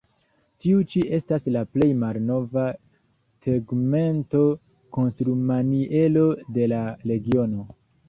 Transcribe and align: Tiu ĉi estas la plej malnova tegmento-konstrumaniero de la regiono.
Tiu 0.65 0.79
ĉi 0.93 1.03
estas 1.17 1.45
la 1.55 1.63
plej 1.75 1.89
malnova 2.05 2.65
tegmento-konstrumaniero 3.49 6.29
de 6.61 6.71
la 6.77 6.85
regiono. 7.15 7.73